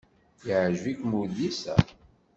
[0.47, 1.75] Yeɛjeb-ikem udlis-a?